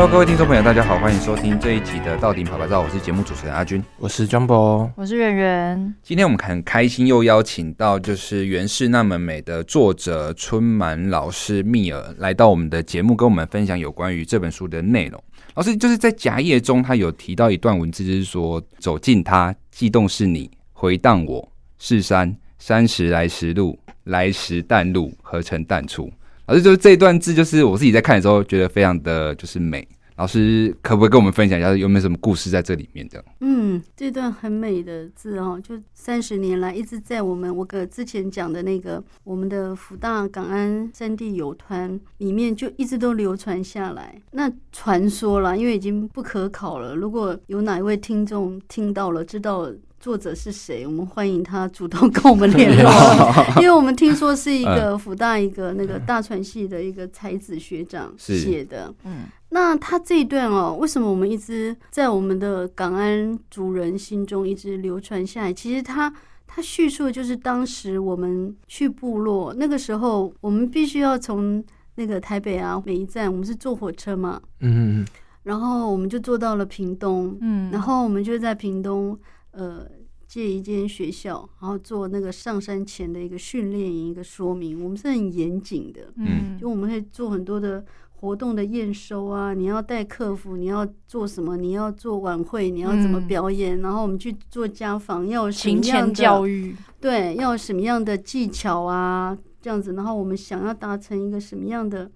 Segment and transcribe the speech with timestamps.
[0.00, 5.94] Hello，各位听众朋友，大家好，欢迎收听这一集的《到顶拍拍照》，我是节目主持人阿军，我是 Jumbo，我是圆圆。
[6.02, 15.22] 今天我们很开心又邀请到就是《原是那么美》的作者春满老师蜜儿来到我们的节目，跟我们分享有关于这本书的内容。
[15.54, 21.46] 老师就是在夹页中，他有提到一段文字，就是说：“走近他，悸动是你，回荡我
[21.76, 26.10] 是山，山时来时路，来时淡路，何成淡出。”
[26.50, 29.86] 老师就是这一段字，就是我自己在看的时候觉得非常的就是美。
[30.16, 33.24] 老师可不可以跟我们分享一下有没有什么故事在这里面的？
[33.38, 44.20] 嗯，这段很美的字哦，就三十年来一直在我们我哥之前讲的那个我们的福大港安三地友团里面，就一直都流传下来。
[44.32, 46.96] 那传说啦，因为已经不可考了。
[46.96, 52.90] 如果有哪一位听众听到了，知道作者是谁，我们欢迎他主动跟我们联络，
[53.60, 59.26] 因为我们听说是一个福大一个那个大传系的一个才子学长写的，嗯。
[59.50, 65.52] 那他这一段哦，为什么我们一直在我们的港安族人心中一直流传下来？
[65.52, 66.10] 其实他
[66.46, 71.62] 他叙述的就是当时我们去部落那个时候，我们必须要从
[71.96, 75.04] 那个台北啊，每一站我们是坐火车嘛，嗯，
[75.42, 79.18] 然后我们就坐到了屏东，嗯，然后我们就在屏东
[79.52, 79.86] 呃
[80.26, 87.84] 借一间学校，然后做那个上山前的一个训练营，一个说明，我们是很严谨的，嗯，就我们会做很多的。
[88.20, 91.56] 活动的验收啊，你要带客服，你要做什么？
[91.56, 93.80] 你要做晚会，你要怎么表演？
[93.80, 96.76] 嗯、然后我们去做家访，要有什么样的教育？
[97.00, 99.34] 对，要有什么样的技巧啊？
[99.62, 102.10] 这样子，然后我们想要达成一个什么样的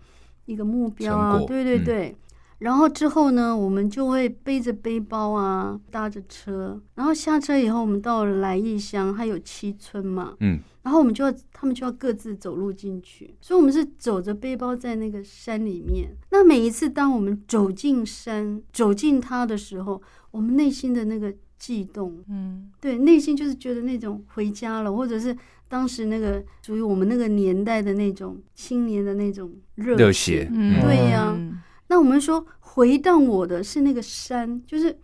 [0.44, 1.42] 一个目标啊？
[1.46, 2.08] 对对对。
[2.10, 2.16] 嗯、
[2.58, 10.60] 然后之后呢，我们就会背着背包啊，搭着车，然后下车以后，我们到了来义乡，还有七村嘛，嗯。
[10.82, 16.14] 然后我们就要，他们就要各自走路进去，所以，我们是走着背包在那个山里面。
[16.30, 25.34] 那每一次当我们走进山、走进它的时候，我们内心的那个悸动，嗯，对，内心就是觉得那种回家了，或者是
[25.68, 31.34] 当时那个属于我们那个年代的那种青年的那种热热血，嗯，对呀。
[31.34, 34.96] 嗯、那我们说回荡我的是那个山，就是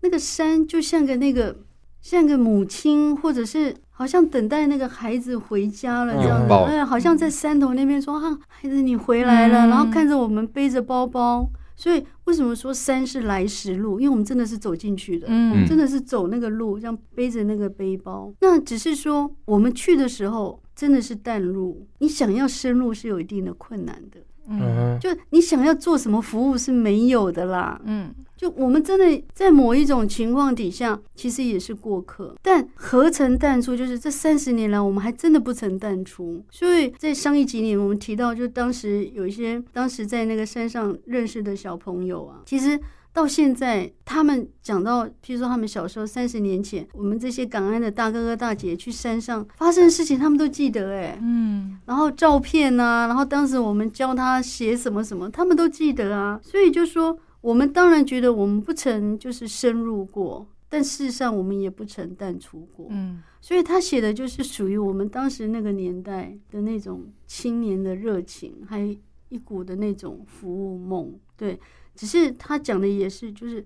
[0.00, 1.56] 那个山，就像个那个
[2.00, 3.74] 像个母亲，或者是。
[3.98, 13.98] 好像等待那个孩子回家了这样子，哎，好像在山头那边说：“哈、啊，孩子你回来了。”然后看着我们背着包包，所以为什么说山是来时路？
[13.98, 18.30] 因为我们真的是走进去的，嗯，真的是走那个路，像背着那个背包。
[18.42, 28.14] 那只是说我们去的时候真的是淡路，你想要深入是有一定的困难的，嗯，就你想要做什么服务是没有的啦，嗯。
[28.36, 33.74] 就我们真的在某一种情况底下，其实也是过客，但何曾淡出？
[33.74, 36.42] 就是这三十年来，我们还真的不曾淡出。
[36.50, 42.78] 所以在上一集里，我们提到，就当时有一些当时在那个山上认识的小朋友啊，其实
[43.16, 57.18] 到现在，他们讲到，譬如说他们小时候三十年前，我们这些港安的大哥哥大姐去山上发生的事情，他们都记得哎，嗯，然后照片啊，然后当时我们教他写什么什么，他们都记得啊，所以就说。
[57.42, 62.88] 我们当然觉得我们不曾就是深入过，但事实上我们也不曾淡出过。
[62.90, 68.96] 嗯，所以他写的就是属于我们当时那个年代的那种青年的热情，还有
[69.28, 71.14] 一股的那种服务梦。
[71.36, 71.56] 对，
[71.96, 73.64] 只是他讲的也是就是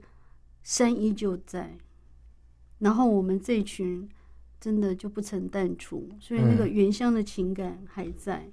[0.62, 1.76] 山依旧在，
[2.78, 4.08] 然后我们这一群
[4.60, 8.48] 真的就不曾淡出，所以那个原乡的情感还在。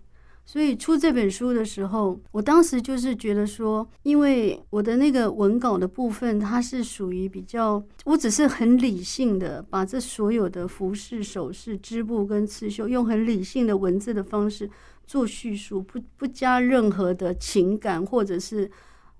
[0.49, 14.69] 所以出这本书的时候，我当时就是觉得说，因为我的那个文稿的部分，它是属于比较，我只是很理性的把这所有的服饰、首饰、织布跟刺绣，用很理性的文字的方式
[15.05, 18.71] 做叙述，不不加任何的情感或者是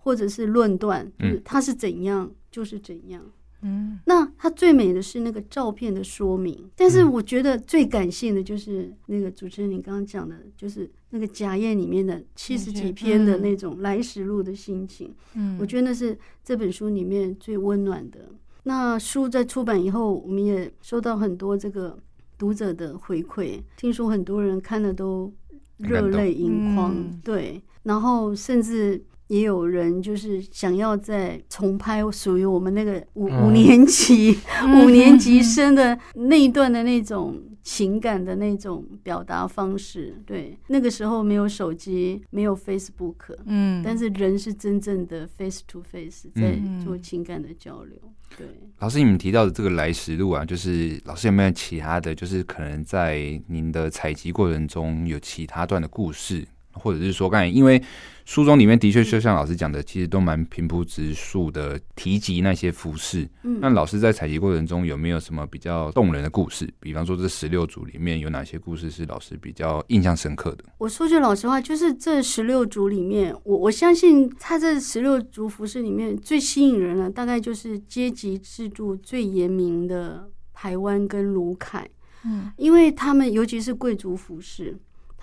[0.08, 3.22] 或者是论断，就是它是怎样就是怎样。
[3.62, 15.14] 嗯，那它最美的是那个照片的说明，但是我觉得最感性的就是那个主持人你刚刚讲的，就是那个夹页里面的七十几篇的那种来时路的心情。
[15.34, 18.30] 嗯，我觉得那是这本书里面最温暖的。
[18.64, 22.00] 那书在出版以后，我们也收到很多这个
[22.38, 25.34] 读者的回馈，听说很多人看了都
[25.80, 26.96] 热泪盈眶。
[27.26, 29.04] 对，然后甚至。
[29.28, 40.16] 也有人就是想要再重拍属于我们那个五五年级、嗯、五年级生的那一段的那种情感的那种表达方式。
[40.26, 47.98] 对，那个时候没有手机，没有 Facebook，嗯，但是人是真正的 face to face 在做情感的交流。
[48.38, 48.46] 对，
[48.80, 56.46] 老师，你们提到的这个来时路啊，就是老师有没有其他的就是可能在您的采集过程中有其他段的故事？
[56.78, 57.82] 或者是说刚才因为。
[58.28, 63.26] 书中里面的确就像老师讲的，其实都蛮平铺直述的提及那些服饰。
[63.44, 66.70] 嗯，那老师在采集过程中有没有什么比较动人的故事？
[66.82, 70.66] 比方说这十六组里面有哪些故事是老师比较印象深刻的？
[70.78, 81.88] 我说句老实话，就是这十六组里面，我我相信他这十六组服饰里面最吸引人的，大概就是阶级制度最严明的台湾跟卢凯。
[82.26, 84.78] 嗯，因为他们尤其是贵族服饰。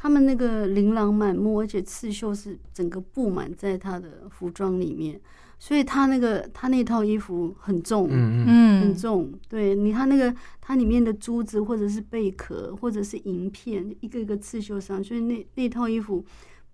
[0.05, 5.19] 他们那个琳琅满目，而且刺绣是整个布满在他的服装里面，
[5.59, 9.33] 所以他那个他那套衣服很重，嗯嗯，很重。
[9.49, 16.23] 对你他那个它里面的珠子或者是贝壳或者是银片，一个一个刺绣上，所以那那套衣服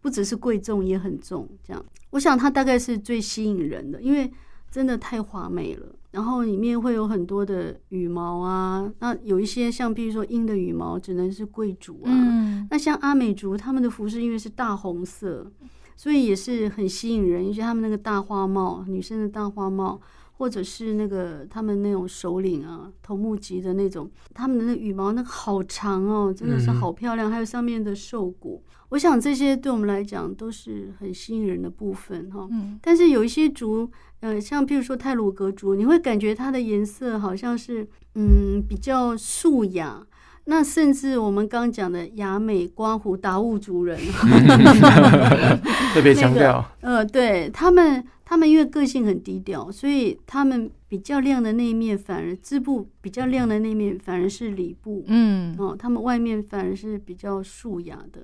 [0.01, 1.49] 不只是贵重，也很重。
[1.65, 4.29] 这样，我想它大概是最吸引人的，因为
[4.73, 5.87] 真的太华美了。
[6.11, 12.11] 然后里面会有很多的羽毛啊，那有一些像比如说鹰的羽毛，只能是贵族啊。
[12.11, 15.51] 嗯、那像阿美族他们的服饰，因为是大红色，
[15.97, 17.47] 所以也是很吸引人。
[17.47, 20.01] 尤其他们那个大花帽，女生的大花帽，
[20.39, 27.29] 或者是那个他们那种首领啊，头目级的那种，他们的那羽毛那个好长哦，真的是好漂亮。
[27.29, 32.49] 嗯、还有上面的兽骨，我想这些对我们来讲都是很吸引人的部分哈。
[32.51, 33.91] 嗯、但是有一些族。
[34.21, 40.07] 呃，像譬如说泰鲁格族，你会感觉它的颜色好像是嗯比较素雅。
[40.45, 43.99] 那甚至我们刚讲的雅美、刮胡、达悟族人，
[45.95, 46.65] 特别强调。
[46.81, 55.05] 呃，对他们，他们因为个性很低调，所以他们比较亮的那一面反而织布比较亮的那一面反而是里布。
[55.07, 58.23] 嗯，哦，他们外面反而是比较素雅的。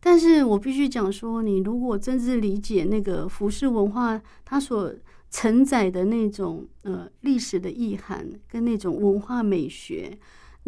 [0.00, 4.94] 但是我必须讲说，你如果真正理解那个服饰文化，它所
[5.28, 10.16] 承载的那种呃历史的意涵跟那种文化美学，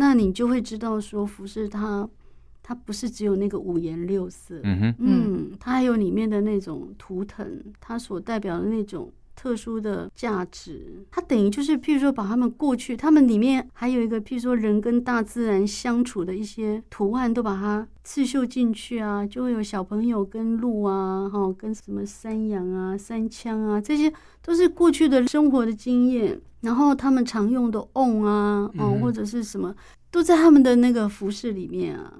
[0.00, 2.08] 那你就会知道说服饰它
[2.62, 9.12] 它不是只有那个五颜六色，嗯哼，嗯，它还有里面的那种图腾，它所代表的那种。
[9.36, 24.12] 特殊的价值，它等于就是，譬如说，把他们过去，他们里面还有一个，譬如说，人跟大自然相处的一些图案，都把它刺绣进去啊，就会有小朋友跟鹿啊，哈，跟什么山羊啊、山羌啊，这些
[24.42, 29.74] 都是过去的生活的经验，然后他们常用的 on 啊，哦，或者是什么，
[30.10, 32.14] 都在他们的那个服饰里面啊，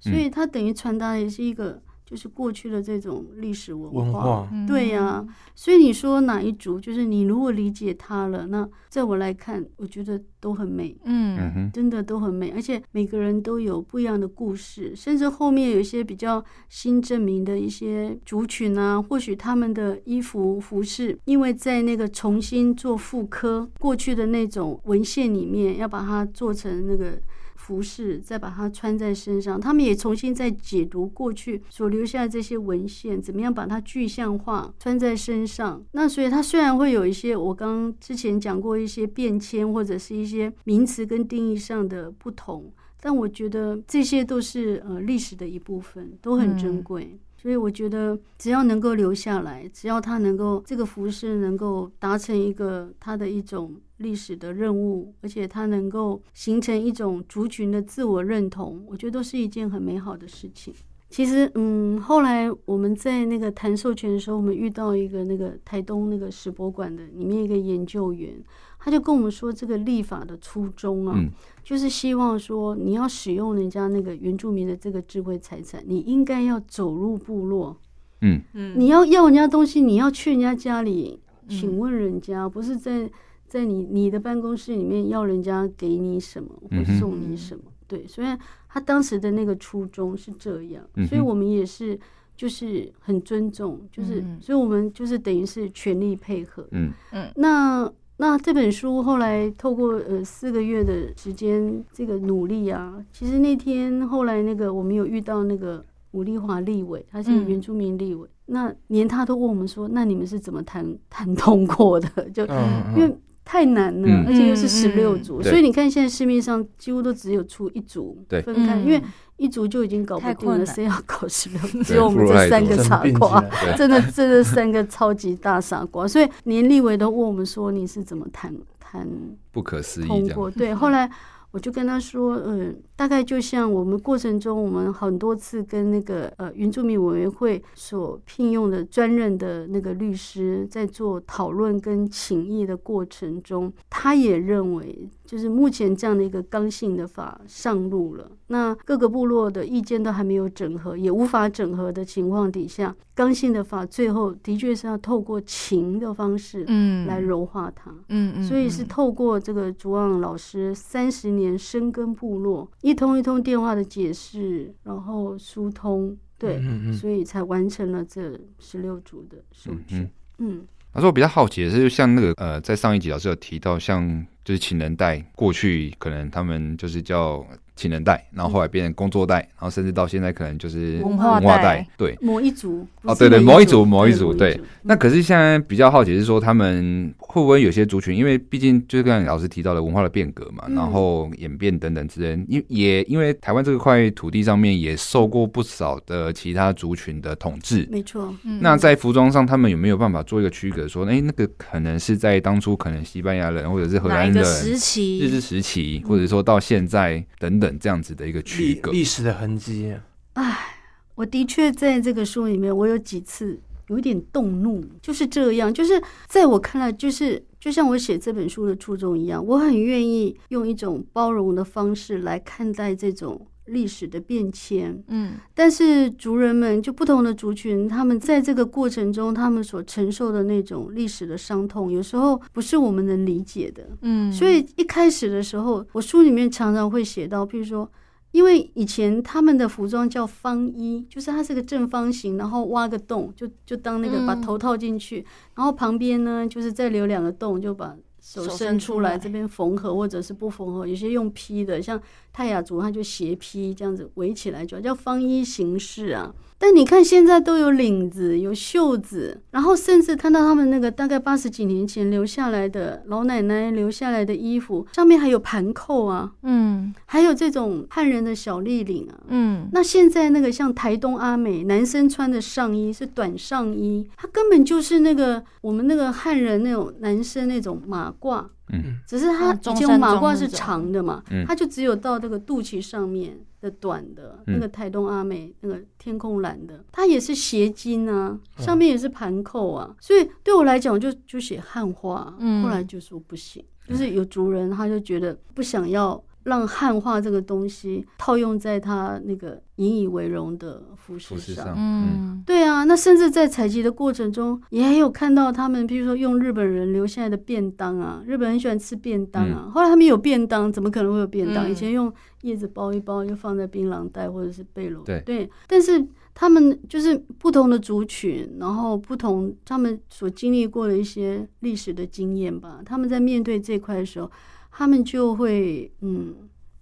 [0.00, 1.82] 所以它等于传达的也是一个。
[2.06, 5.26] 就是过去的这种历史文化，文化对呀、啊，
[5.56, 27.20] 所以你说哪一族，就是你如果理解它了，那在我来看，我觉得都很美，嗯，真的都很美，而且每个人都有不一样的故事，甚至后面有一些比较新证明的一些族群啊，或许他们的衣服服饰，因为在那个重新做复刻过去的那种文献里面，要把它做成那个。
[27.66, 35.84] 服饰，再把它穿在身上，他们也重新在解读过去所留下的这些文献，怎么样把它具象化穿在身上。
[35.90, 47.10] 那所以它虽然会有一些我刚之前讲过一些变迁，或者是一些名词跟定义上的不同，但我觉得这些都是呃历史的一部分，都很珍贵。
[47.12, 60.74] 嗯所以我觉得，只要能够留下来，只要他能够这个服饰能够达成一个他的一种历史的任务，而且他能够形成一种族群的自我认同，我觉得都是一件很美好的事情。
[61.16, 68.34] 其实，嗯，后来我们在那个谈授权的时候，我们遇到一个那个台东那个史博馆的里面一个研究员。
[68.78, 71.30] 他就跟我们说，这个立法的初衷啊，嗯、
[71.64, 77.74] 就是希望说，你要使用人家那个原住民的这个智慧财产，你应该要走入部落，
[78.20, 81.18] 嗯嗯，你要要人家东西，你要去人家家里
[81.48, 83.10] 请问人家，嗯、不是在
[83.48, 88.26] 在你你的办公室里面要人家给你什么或送你什么，对，所以
[88.68, 91.98] 他当时的那个初衷是这样，嗯、所以我们也是
[92.36, 97.90] 就是很尊重，就是，嗯、所以我们就是等于是全力配合，嗯嗯，那。
[98.18, 112.08] 那这本书后来透过呃四个月的时间这个努力啊，其实那天后来那个我们有遇到那个吴丽华立委，他是原住民立委，嗯、那连他都问我们说，那你们是怎么谈谈通过的？
[112.32, 113.14] 就、嗯、因为
[113.46, 119.02] 太难了，嗯、而且又是十六组，所以你看现在市面上几乎都只有出一组分开，因为。
[119.38, 121.60] 一组就已经搞不定了，谁要搞十六？
[121.84, 123.38] 只有我们这三个傻瓜，
[123.76, 126.08] 真的，真的三个超级大傻瓜。
[126.08, 128.50] 所以连立伟都问我们说：“你是怎么谈
[128.80, 129.06] 谈
[129.52, 131.10] 不可思议通过？”对，后来
[131.56, 170.66] 我就跟他说：“嗯，大概就像我们过程中，我们很多次跟那个呃原住民委员会所聘用的专任的那个律师在做讨论跟请意的过程中，他也认为。”就是目前这样的一个刚性的法上路了，那各个部落的意见都还没有整合，也无法整合的情况底下，刚性的法最后的确是要透过情的方式，嗯，来柔化它，嗯嗯，所以是透过这个竹望老师三十年深耕部落，一通一通电话的解释，然后疏通，对，所以才完成了这十六组的数据，嗯。
[170.92, 177.44] 他说：“我比较好奇的是，就像那个呃，在上一集老师有提到，像就是请人带过去，可能他们就是叫。”
[177.76, 184.58] 情人带，然后后来变成工作带，然后甚至到现在可能就是文化带，对，某一族哦，对对，某一族某一族，对。
[184.82, 198.34] 那可是现在比较好奇是说，他们会不会有些族群，因为毕竟就是刚才老师提到的文化的变革嘛，然后演变等等之类，因也因为台湾这块土地上面也受过不少的其他族群的统治，没错。
[198.60, 207.65] 那在服装上，他们有没有办法做一个区隔，说，哎，那个可能是在当初可能西班牙人或者是荷兰人时期、日治时期，或者说到现在等等。
[207.78, 209.94] 这样子的一个区隔，历史的痕迹。
[210.34, 210.76] 唉，
[211.14, 213.58] 我的确在这个书里面，我有几次
[213.88, 223.46] 有点动怒，就是这样，就是在我看来，就是就像我写这本书的初衷一样，我很愿意用一种包容的方式来看待这种。
[223.66, 237.90] 历史的变迁，嗯，但是族人们就不同的族群，他们在这个过程中，他们所承受的那种历史的伤痛，有时候不是我们能理解的，嗯，所以一开始的时候，我书里面常常会写到，譬如说，
[238.32, 247.96] 因为以前他们的服装叫方衣，就是它是个正方形，然后挖个洞，就就当那个把头套进去，然后旁边呢，就是再留两个洞，就把。
[248.26, 252.00] 手伸出来，这边缝合或者是不缝合，有些用披的，像
[252.32, 256.34] 泰雅族，它就斜披这样子围起来，就叫方衣形式啊。
[256.58, 269.68] 但你看现在都有领子、有袖子，然后甚至看到他们那个大概八十几年前留下来的老奶奶留下来的衣服，上面还有盘扣啊，嗯，还有这种汉人的小立领啊，嗯。
[269.72, 278.44] 那现在那个像台东阿美男生穿的上衣是短上衣，它根本就是那个我们那个汉人那种男生那种马褂。
[278.70, 296.22] 嗯，只是它以前马褂是长的嘛，它就只有到这个肚脐上面的短的，那个台东阿美那个天空蓝的，它也是斜襟啊，上面也是盘扣啊，所以对我来讲，我就就写汉化，后来就说不行，就是有族人他就觉得不想要。
[296.46, 311.68] 让汉化这个东西套用在他那个引以为荣的服饰上，嗯，对啊，那甚至在采集的过程中，也有看到他们，比如说用日本人留下来的便当啊，日本人很喜欢吃便当啊，后来他们有便当，怎么可能会有便当？
[311.68, 312.12] 以前用
[312.42, 315.50] 叶子包一包，就放在槟榔袋或者是背篓，对对。
[315.66, 324.30] 但是他们就是不同的族群，然后不同他们所经历过的一些历史的经验吧，他们在面对这块的时候。
[324.78, 326.34] 他们就会，嗯，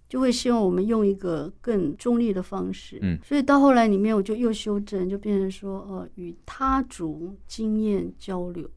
[0.09, 8.69] 就会希望我们用一个更中立的方式，嗯，所以到后来里面我就又修正，就变成说，呃，与他族经验交流，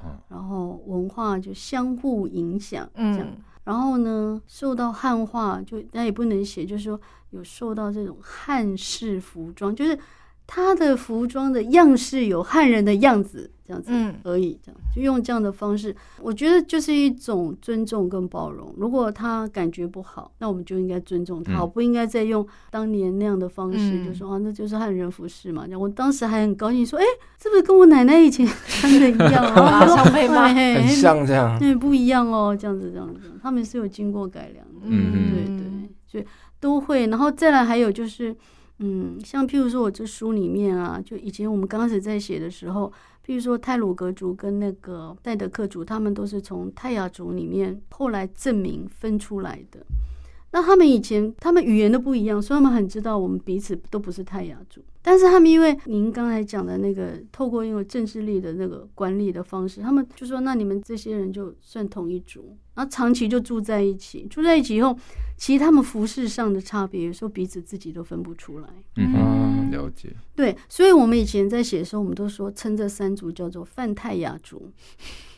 [0.00, 3.28] 哦，然后文化就相互影响，嗯，这样，
[3.64, 6.98] 然后呢，受到汉化，就那也不能写，就是说
[7.28, 9.98] 有受到这种汉式服装，就是。
[10.54, 13.90] 他的服装的样式有汉人的样子，这样子
[14.22, 18.70] 而已，这样就用这样的方式，我觉得就是一种尊重跟包容。
[18.76, 25.64] 如果他感觉不好，那我们就应该尊重他，不应该再用当年那样的方式，就说啊，那就是汉人服饰嘛。
[25.80, 27.04] 我当时还很高兴说，哎，
[27.42, 29.86] 是不是跟我奶奶以前穿的一样啊？
[29.88, 30.48] 像配吗？
[30.48, 35.66] 很 像这样，对，不一样哦，这样子，这样子，他们是有经过改良的，嗯，对对，
[36.06, 36.26] 所以
[36.60, 37.06] 都会。
[37.06, 38.36] 然后再来还有就是。
[38.84, 42.92] 嗯，像譬如说，我这书里面啊，就以前我们刚开始在写的时候，
[43.24, 49.78] 譬如说泰鲁格族跟那个戴德克族，他们都是从泰雅族里面后来证明分出来的。
[50.52, 54.82] 那他们以前他们语言都不一样，所以他们很知道我们彼此都不是泰雅族。
[55.04, 64.96] 但是他们因为您刚才讲的那个透过因为政治力的那个管理的方式，他们就说，那你们这些人就算同一族，然后长期就住在一起，住在一起以后，
[65.36, 68.68] 其实他们服饰上的差别，有时候彼此自己都分不出来。
[68.96, 70.14] 嗯，了解。
[70.36, 74.70] 对，所以我们以前在写的时候，我们都说称这三族叫做泛泰雅族。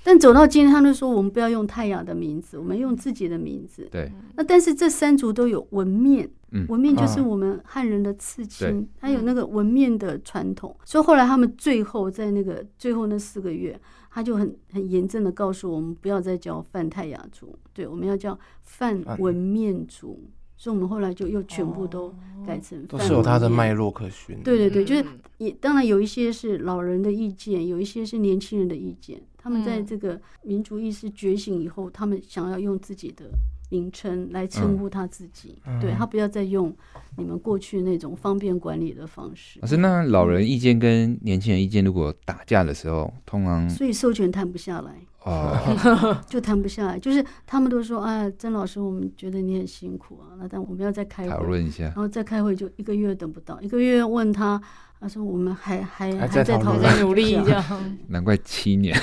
[0.04, 3.88] 但走到今天，他们说我们不要用泰雅的名字，我们用自己的名字。
[3.90, 4.12] 对。
[4.36, 6.30] 那但是这三族都有纹面，
[6.68, 10.76] 纹面就是我们汉人的刺青，它有那个纹面的传统。
[10.84, 13.80] 所以后来他们最后在那个最后那四个月，
[14.10, 20.30] 他就很很严正的告诉我们，不要再叫泛泰雅族，对，我们要叫泛纹面族。
[20.56, 22.14] 所以我们后来就又全部都
[22.46, 24.42] 改成都是有它的脉络可循。
[24.42, 25.04] 对对对，就是
[25.38, 29.20] 也当然有一些是老人的意见，有一些是年轻人的意见。
[29.36, 33.26] 他们在这个民族意识觉醒以后，他们想要用自己的
[33.74, 36.72] 名称来称呼他自己，嗯、对他不要再用
[37.16, 39.58] 你们过去那种方便管理的方式。
[39.58, 44.92] 可是那老人意见跟年轻人意见如果打架的时候，通常所以授权谈不下来。
[45.24, 45.56] 哦，
[46.28, 54.60] 就谈不下来，就是他们都说，啊，曾老师，我们觉得你很辛苦啊，那但我们要再开会讨论一下，然后再开会就一个月等不到，一个月问他，
[55.04, 57.62] 他说我们还还还在讨论，还在努力这样，
[58.08, 58.98] 难怪七年。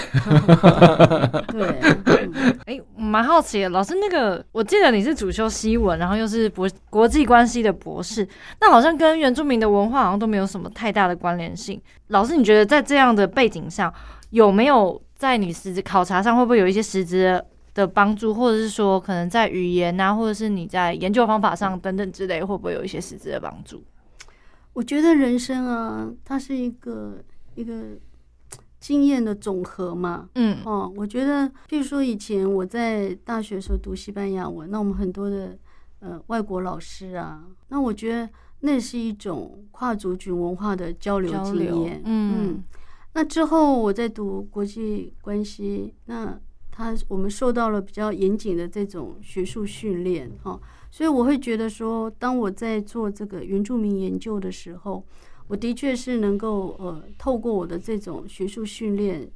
[1.49, 1.79] 对，
[2.65, 8.27] 哎，蛮好奇的，老师，那个我记得你是主修西文，然后又是博国际关系的博士，
[8.59, 11.79] 那好像跟原住民的文化好像都没有什么太大的关联性。
[12.07, 13.93] 老师，你觉得在这样的背景上，
[14.31, 14.99] 有没有？
[15.21, 17.39] 在你实质考察上会不会有一些实质
[17.75, 23.83] 的帮助，或者是说可能在语言啊，或者是你在研究方法上等等之类，会不会有一些实质的帮助？
[24.73, 27.23] 我觉得人生啊，它是一个
[27.55, 27.97] 一个
[28.79, 30.29] 经验的总和嘛。
[30.35, 35.57] 嗯，哦，我觉得，譬如说以前我在大学的时候读西班牙文，那我们很多的
[35.99, 38.29] 呃外国老师啊，那我觉得
[38.61, 42.01] 那是一种跨族群文化的交流经验。
[42.05, 42.33] 嗯。
[42.37, 42.63] 嗯
[43.13, 46.39] 那之后，我在读国际关系，那
[46.71, 50.57] 他我们受到了比较严谨的这种学术训练，哈，
[50.91, 55.03] 所以我会觉得说，当我在做这个原住民研究的时候，
[55.47, 59.31] 我的确是能够呃，透过我的这种学术训练，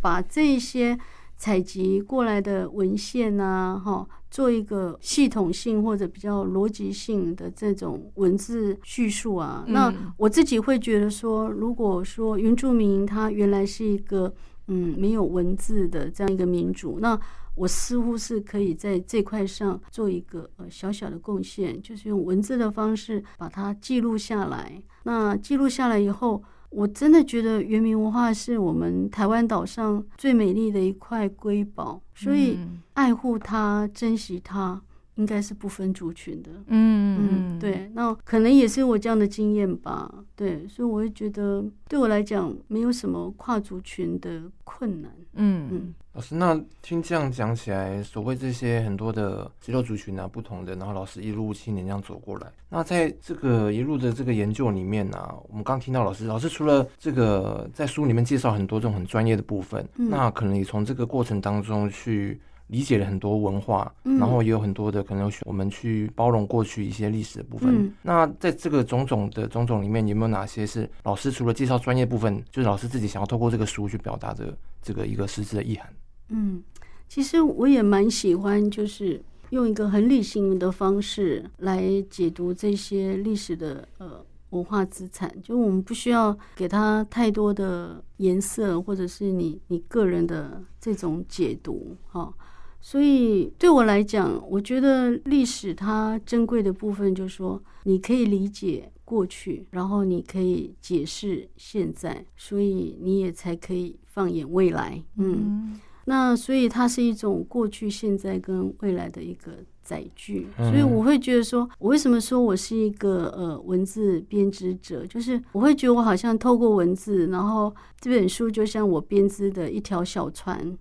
[0.00, 0.98] 把这些。
[1.34, 9.64] 采集过来的文献啊，哈，做一个系统性或者比较逻辑性的这种文字叙述啊。
[9.66, 14.32] 嗯、那我自己会觉得说，如果说原住民他原来是一个
[14.68, 17.18] 嗯没有文字的这样一个民族，那
[17.54, 24.82] 我似乎是可以在这块上做一个呃小小的贡献，就是用文字的方式把它记录下来。
[25.04, 26.42] 那记录下来以后。
[26.74, 32.58] 我真的觉得原民文化是我们台湾岛上最美丽的一块瑰宝，所以
[32.94, 34.80] 爱护它、珍惜它，
[35.16, 36.50] 应该是不分族群的。
[36.66, 40.12] 嗯嗯，对，那可能也是我这样的经验吧。
[40.34, 45.10] 对，所以我会觉得，对我来讲，没有什么跨族群的困难。
[45.34, 45.68] 嗯嗯。
[45.72, 67.86] 嗯老师，那听这样讲起来，所谓这些很多的肌肉族群啊，不同的，然后老师一路七年这样走过来，那在这个一路的这个研究里面呢、啊，我们刚听到老师，老师除了这个在书里面介绍很多这种很专业的部分，嗯、那可能也从这个过程当中去理解了很多文化，嗯、然后也有很多的可能我们去包容过去一些历史的部分。
[67.86, 75.92] 嗯、那在这个种种的种种里面，有没有哪些是老师除了介绍专业部分，就是老师自己想要透过这个书去表达的这个一个实质的意涵？
[76.28, 76.62] 嗯。
[77.08, 92.32] 其实我也蛮喜欢，就是用一个很理性的方式来解读这些历史的呃文化资产，就我们不需要给它太多的颜色，或者是你你个人的这种解读哈。
[92.82, 105.02] 所以对我来讲，我觉得历史它珍贵的部分就是说，你可以理解过去，然后你可以解释现在，所以你也才可以放眼未来。
[105.16, 105.80] 嗯。
[106.06, 109.52] 那所以它是一种过去、现在跟未来的一个
[109.84, 120.76] 载具，所以我会觉得说，我为什么说我是一个呃文字编织者，就是我会觉得我好像透过文字，然后这本书就像我编织的一条小船，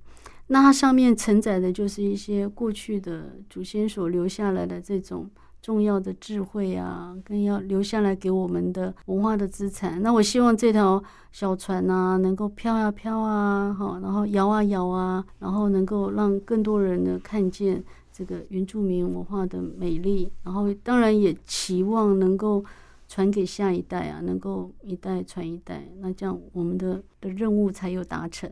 [0.51, 5.29] 那它上面承载的就是一些过去的祖先所留下来的这种。
[5.63, 10.01] 重要的智慧啊，跟要留下来给我们的文化的资产。
[10.01, 10.99] 那我希望这条
[11.31, 20.31] 小船啊，能够飘啊飘啊，哈，然后摇啊摇啊，然后能够让更多人呢看见这个原住民文化的美丽。
[20.43, 22.65] 然后当然也期望能够
[23.11, 25.83] 传给下一代啊，能够一代传一代。
[25.99, 28.49] 那这样我们的的任务才有达成。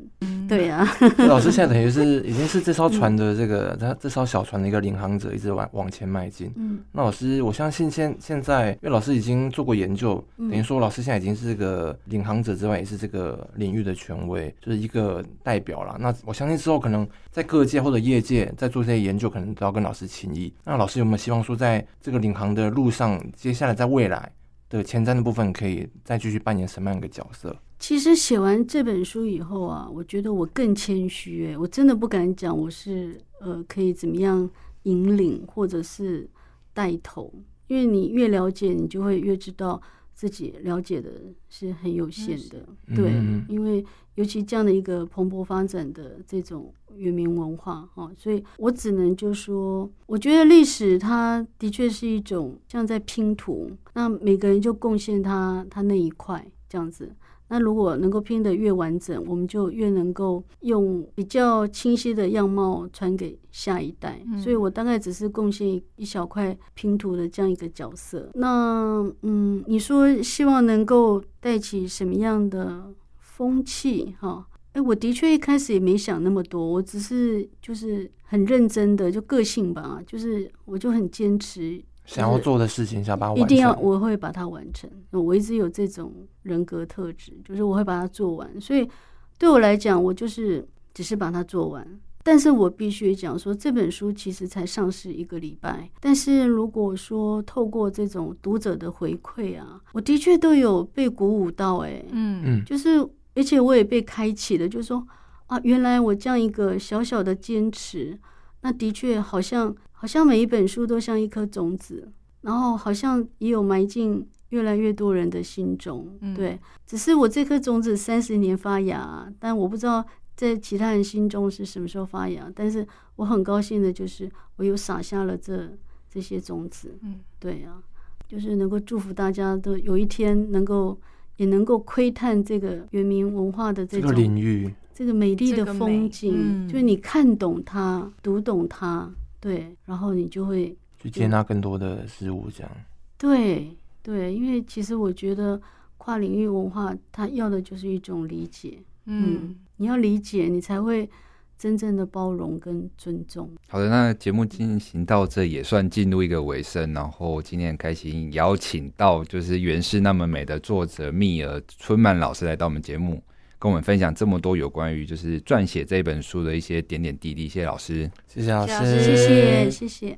[0.50, 0.86] 对啊，
[1.30, 6.52] 老师现在等于是 已经是这艘船的这个他这艘小船的一个领航者，一直往往前迈进。
[6.58, 15.96] 嗯，那老师，我相信现现在，因为老师已经做过研究，等于说老师现在已经是这个领航者之外，也是这个领域的权威，就是一个代表了。
[15.98, 20.54] 那我相信之后可能在各界或者业界在做这些研究，可能都要跟老师请益。
[20.66, 24.30] 那老师有没有希望说，在这个领航的路上，接下来在未来
[24.70, 27.56] 的前瞻的部分，可以再继续扮演什么样一个角色？
[27.80, 34.50] 其实写完这本书以后啊，我觉得我更谦虚哎，我真的不敢讲我是呃可以怎么样
[34.84, 36.30] 引领或者是
[36.74, 37.34] 带头，
[37.68, 39.82] 因为你越了解，你就会越知道
[40.20, 41.10] 自己了解的
[41.48, 43.14] 是很有限的，嗯、对，
[43.48, 56.46] 因为尤其这样的一个蓬勃发展的这种原民文化哈，所以我只能就说，我觉得历史它的确是一种像在拼图，那每个人就贡献他他那一块。
[56.72, 57.12] 这样子。
[57.50, 64.22] 那如果能够拼得越完整，我们就越能够用比较清晰的样貌传给下一代。
[64.28, 68.30] 嗯、所以我大概只是贡献一小块拼图的这样一个角色。
[68.36, 74.16] 那嗯，你说希望能够带起什么样的风气？
[74.20, 81.82] 哈，哎，我的确一开始也没想那么多，我只是就是很认真的，就个性吧，就是我就很坚持。
[82.10, 84.90] 想要做的事情，想把它完成，一定要，我会把它完成。
[85.12, 88.60] 我一直有这种人格特质，就是我会把它做完。
[88.60, 88.90] 所以
[89.38, 91.86] 对我来讲，我就是只是把它做完。
[92.24, 95.88] 但是我必须讲说，这本书其实才上市一个礼拜。
[96.00, 103.00] 但是如果说透过这种读者的回馈啊，我的确都有被鼓舞到，哎，嗯嗯，就是
[103.36, 105.08] 而且我也被开启了，就是说
[105.46, 108.20] 啊，原来我这样一个小小的坚持，
[108.62, 109.76] 那的确好像。
[110.02, 112.10] 好像每一本书都像一颗种子，
[112.40, 116.18] 然后好像也有埋进越来越多人的心中。
[116.22, 120.02] 嗯、对，只是我这颗种子三十年发芽，但我不知道
[120.38, 122.50] 在其他人心中是什么时候发芽。
[122.56, 125.70] 但是我很高兴的就是，我又撒下了这
[126.10, 126.98] 这些种子。
[127.02, 127.84] 嗯，对啊，
[128.26, 130.98] 就是能够祝福大家都有一天能够
[131.36, 139.12] 也能够窥探这个原民文化的这种领域，这个美丽的风景，嗯、就是你看懂它，读懂它。
[139.40, 142.72] 对，然后你就会去接纳更多的事物，这样。
[143.18, 145.62] 对对，因为其实我觉得
[145.98, 148.80] 跨领域文化，它要的就是一种理解。
[149.06, 151.10] 嗯，嗯，你要理解，你才会
[151.58, 153.50] 真正的包容跟尊重。
[153.68, 163.22] 好的，那节目进行到这也算进入一个尾声，然后今天很开心邀请到就是《原是那么美》的作者蜜儿春满老师来到我们节目。
[163.60, 170.18] 跟我们分享这么多有关于就是撰写这本书的一些点点滴滴，谢谢老师，谢谢老师，谢谢谢谢。